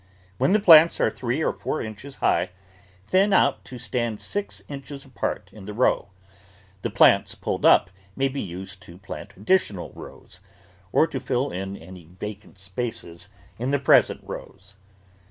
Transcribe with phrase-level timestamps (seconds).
[0.39, 2.49] When the plants are three or four inches high,
[3.05, 6.07] thin out to stand six inches apart in the row.
[6.81, 10.39] The plants pulled up may be used to plant addi tional rows
[10.91, 13.29] or to fill in any vacant places
[13.59, 14.73] in the present rows.